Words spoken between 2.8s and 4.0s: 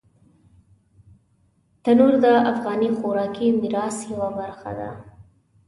خوراکي میراث